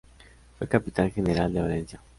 [0.57, 2.01] Fue Capitán General de Valencia.